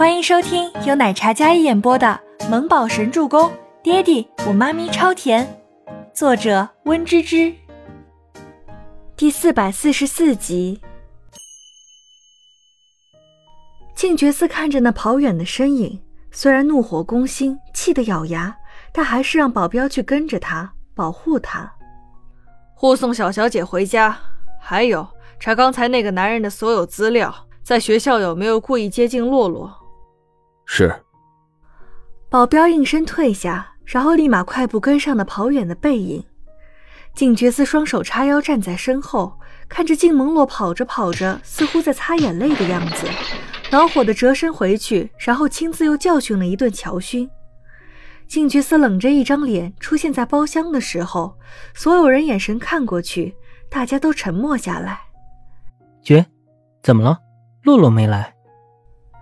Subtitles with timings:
[0.00, 3.50] 欢迎收听由奶茶嘉一演播的《萌宝神助攻》，
[3.82, 5.62] 爹地我妈咪超甜，
[6.14, 7.54] 作者温芝芝。
[9.14, 10.80] 第四百四十四集。
[13.94, 18.56] 静觉寺看着那跑远的身影，虽然怒火攻心，气得咬牙，
[18.94, 21.70] 但还是让保镖去跟着他，保护他，
[22.74, 24.18] 护送小小姐回家。
[24.58, 25.06] 还有，
[25.38, 29.76] 查刚才那个男人的所有资料，在学校有没有故意接近洛洛？
[30.72, 30.94] 是。
[32.28, 36.24] 保镖应声退下，然后立马快步跟上那跑远的背影。
[37.12, 39.36] 静觉寺双手叉腰站在身后，
[39.68, 43.08] 看着静蒙洛跑着跑着，似乎在擦眼泪的样子，
[43.72, 47.28] 恼火的折身回去，然后亲自又教训了一顿乔勋。
[48.28, 51.36] 静觉寺冷着一张脸出现在包厢的时候，
[51.74, 53.34] 所有人眼神看过去，
[53.68, 55.00] 大家都沉默下来。
[56.00, 56.24] 觉，
[56.80, 57.18] 怎么了？
[57.64, 58.32] 洛洛没来。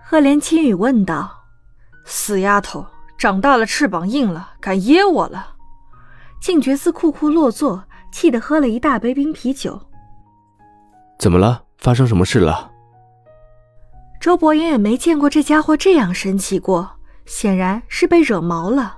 [0.05, 1.38] 赫连青雨问道。
[2.11, 2.83] 死丫头，
[3.19, 5.55] 长大了翅膀硬了，敢噎我了！
[6.41, 9.79] 静觉寺酷酷落座，气得喝了一大杯冰啤酒。
[11.19, 11.61] 怎么了？
[11.77, 12.71] 发生什么事了？
[14.19, 18.97] 周伯言也没见过这家伙这样生气过，显然是被惹毛了。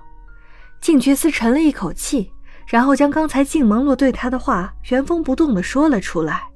[0.80, 2.32] 静觉寺沉了一口气，
[2.66, 6.48] 然后将刚才静萌洛对他的话原封不动的说了出来。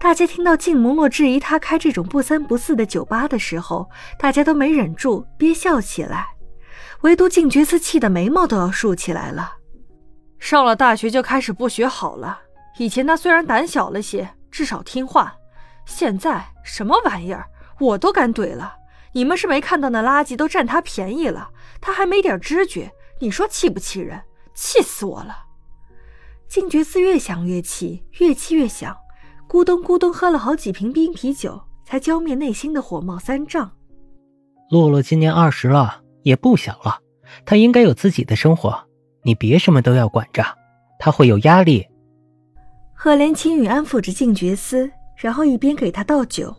[0.00, 3.86] 大家听到静萌洛质疑他开这种不三不四的酒吧的时候，
[4.18, 6.26] 大家都没忍住憋笑起来，
[7.02, 9.56] 唯独静觉寺气得眉毛都要竖起来了。
[10.38, 12.40] 上了大学就开始不学好了。
[12.78, 15.34] 以前他虽然胆小了些，至少听话，
[15.84, 17.44] 现在什么玩意儿
[17.78, 18.74] 我都敢怼了。
[19.12, 24.22] 你们是没看到那垃圾都占他便宜了，他还没点知觉，你说气不气人？
[24.54, 25.44] 气死我了！
[26.48, 28.96] 静觉寺越想越气，越气越想。
[29.50, 33.68] 咕咚咕咚喝了好几瓶冰啤酒，才浇灭内心的火冒三丈。
[34.70, 37.00] 洛洛今年二十了，也不小了，
[37.44, 38.80] 她应该有自己的生活，
[39.24, 40.44] 你别什么都要管着，
[41.00, 41.84] 她会有压力。
[42.94, 46.54] 赫连青雨安抚着静觉思，然后一边给他倒酒。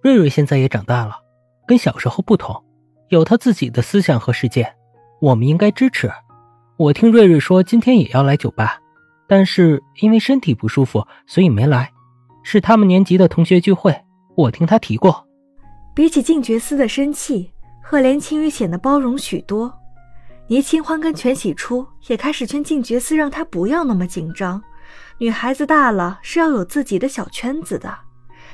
[0.00, 1.16] 瑞瑞现在也长大了，
[1.66, 2.54] 跟小时候不同，
[3.08, 4.72] 有他自己的思想和世界，
[5.20, 6.08] 我们应该支持。
[6.76, 8.80] 我听瑞瑞说，今天也要来酒吧。
[9.30, 11.88] 但是因为身体不舒服，所以没来。
[12.42, 13.96] 是他们年级的同学聚会，
[14.34, 15.24] 我听他提过。
[15.94, 19.72] 比起静觉司的生气，赫连青羽显得包容许多。
[20.48, 24.60] 倪清欢跟全喜初也开始劝静觉司，让他不要那么紧张。
[25.18, 27.96] 女孩子大了是要有自己的小圈子的。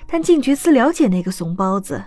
[0.06, 2.04] 但静觉司了解那个怂包子，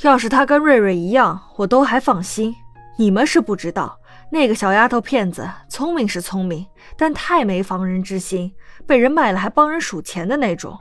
[0.00, 2.54] 要是他跟瑞瑞一样，我都还放心。
[2.96, 3.98] 你们是不知道。
[4.30, 6.66] 那个小丫头片子聪明是聪明，
[6.96, 8.52] 但太没防人之心，
[8.86, 10.78] 被人卖了还帮人数钱的那种。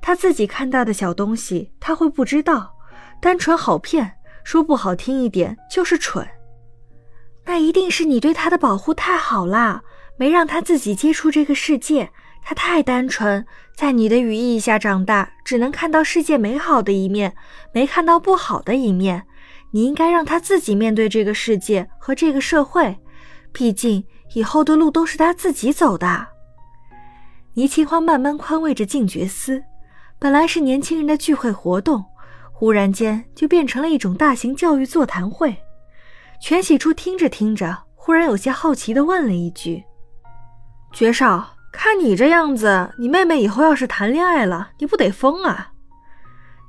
[0.00, 2.76] 他自己看大的小东西，他会不知道？
[3.20, 6.26] 单纯好骗，说不好听一点就是蠢。
[7.44, 9.82] 那一定是你对他的保护太好啦，
[10.16, 12.10] 没让他自己接触这个世界。
[12.44, 13.44] 他太单纯，
[13.74, 17.34] 在你的羽翼下长大，只能看到世界美好的一面，
[17.72, 19.26] 没看到不好的一面。
[19.70, 22.98] 你应该让他自己面对这个世界和这个社会，
[23.52, 26.26] 毕竟以后的路都是他自己走的。
[27.54, 29.62] 倪清欢慢慢宽慰着静觉司，
[30.18, 32.04] 本来是年轻人的聚会活动，
[32.52, 35.56] 忽然间就变成了一种大型教育座谈会。
[36.40, 39.82] 全喜初听着听着，忽然有些好奇地问了一句
[40.94, 45.72] ：“爵少，看你这样子，你妹妹以后要是谈恋爱了，你不得疯啊？”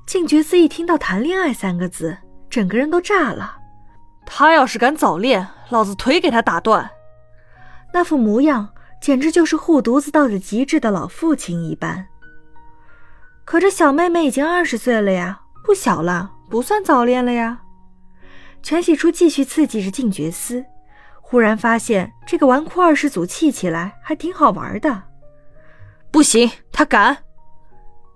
[0.07, 2.17] 静觉司一听到“谈恋爱”三个字，
[2.49, 3.57] 整个人都炸了，
[4.25, 6.89] 他要是敢早恋，老子腿给他打断。
[7.93, 8.69] 那副模样
[9.01, 12.07] 简直就是护犊子到了极致的老父亲一般。
[13.45, 17.61] 可这小妹妹已经二十岁了呀，不小了，不算早恋了呀。
[18.61, 20.65] 全喜初继续刺激着静觉司，
[21.21, 25.03] 忽然发现这个纨绔二世祖气起来还挺好玩的。
[26.11, 27.19] 不行，他敢！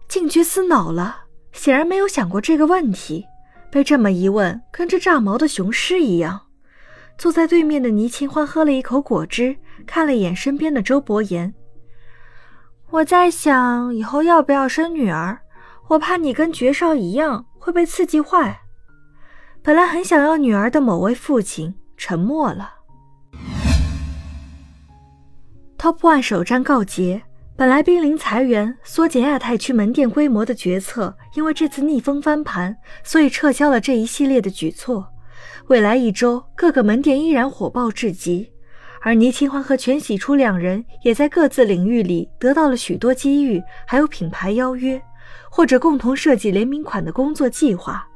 [0.08, 3.26] 静觉司恼了，显然没有想过这个问题。
[3.74, 6.42] 被这么一问，跟这炸毛的雄狮一样。
[7.18, 11.56] 坐在对面的倪清欢喝了一口果汁，看了一眼身边的周伯言。
[12.92, 15.40] 我在想以后要不要生女儿，
[15.88, 18.62] 我怕你跟爵少一样会被刺激坏。
[19.64, 22.76] 本来很想要女儿的某位父亲沉默了。
[25.80, 27.24] Top One 首战告捷。
[27.56, 35.08] 本来濒临裁员、缩减亚太区门店规模的决策，因为这次逆风翻盘，所以撤销了这一系列的举措。
[35.68, 38.52] 未来一周，各个门店依然火爆至极，
[39.02, 45.00] 而倪清欢和全喜初两人也在各自领域里得到了许多机遇，还有品牌邀约，
[45.52, 48.08] 或者共同设计联名款的工作计划。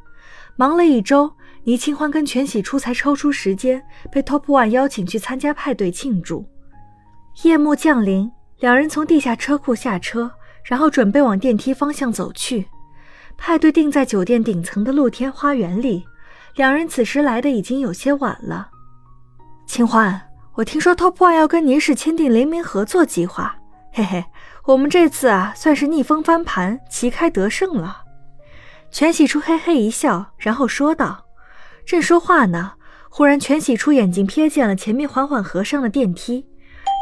[0.56, 1.31] 忙了一周，
[1.63, 6.44] 倪清欢跟全喜初才抽出时间被 Top One 邀请去参加派对庆祝。
[7.44, 10.31] 夜幕降临，两人从地下车库下车，
[10.63, 12.68] 然后准备往电梯方向走去。
[13.38, 16.06] 派对定在酒店顶层的露天花园里，
[16.56, 18.69] 两人此时来的已经有些晚了。
[19.68, 23.56] 清欢，我听说 Top One 要跟倪氏签订联名合作计划，
[23.94, 24.25] 嘿嘿，
[24.63, 28.01] 我们这次啊算是逆风翻盘，旗开得胜了。
[28.89, 31.25] 全喜初嘿嘿一笑，然后说道
[31.86, 32.74] ：“正说话呢，
[33.10, 36.48] 忽然全喜初眼睛瞥见了前面缓缓合上的电梯，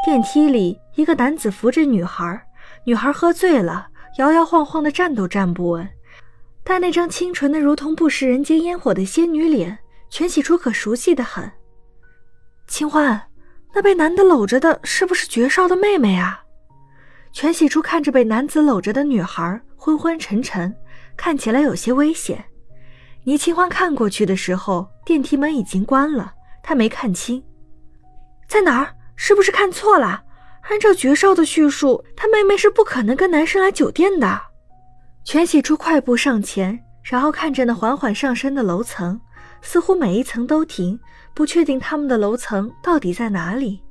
[0.05, 2.39] 电梯里一个男子扶着女孩，
[2.83, 3.87] 女孩喝醉了，
[4.19, 5.89] 摇摇晃晃的站都站不稳。”
[6.63, 9.79] 但那张清纯的如同不食人间烟火的仙女脸，
[10.11, 11.51] 全喜初可熟悉的很。
[12.67, 13.19] 清欢，
[13.73, 16.43] 那被男的搂着的是不是绝少的妹妹啊？
[17.33, 20.71] 全喜初看着被男子搂着的女孩，昏昏沉沉，
[21.17, 22.45] 看起来有些危险。
[23.23, 26.31] 倪清欢看过去的时候，电梯门已经关了，
[26.61, 27.43] 她没看清，
[28.47, 28.93] 在哪儿？
[29.15, 30.23] 是不是看错了？
[30.69, 34.41] 按照绝少的叙述，他妹妹是不可能跟男生来酒店的。
[35.23, 39.19] 全喜初快步上前，然后看着那缓缓上升的楼层，
[39.61, 40.99] 似乎每一层都停，
[41.33, 43.81] 不确定他们的楼层到底在哪里。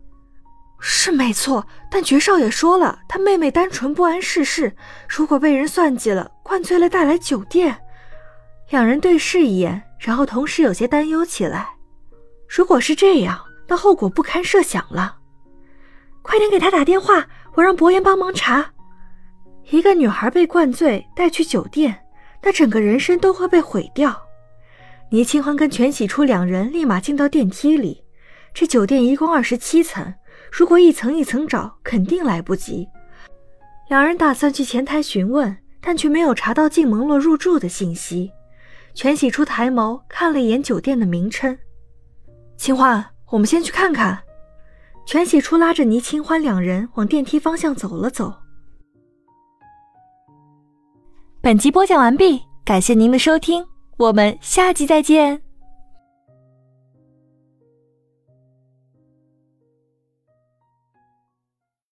[0.81, 4.75] 是没错，但绝少也说了，他妹妹单纯不谙世事，
[5.09, 7.81] 如果被人算计了，灌醉了带来酒店。
[8.71, 11.69] 两人对视一眼，然后同时有些担忧起来。
[12.49, 15.19] 如果是这样，那后果不堪设想了。
[16.23, 18.73] 快点给他打电话，我让博言帮忙查。
[19.71, 22.05] 一个女孩被灌醉带去酒店，
[22.43, 24.23] 那整个人生都会被毁掉。
[25.11, 28.05] 倪清欢跟全喜初两人立马进到电梯里。
[28.53, 30.15] 这酒店一共二十七层，
[30.53, 32.89] 如果一层一层找，肯定来不及。
[33.89, 38.31] 两人打算去前台询问，但却没有查到进门洛入住的信息。
[38.95, 41.59] 全喜初抬眸看了一眼酒店的名称，
[42.57, 44.23] 清欢，我们先去看看。
[45.05, 48.33] 全喜初拉着倪清欢两人往电梯方向走了走。
[51.41, 53.67] 本集播讲完毕，感谢您的收听，
[53.99, 55.44] 我们下集再见。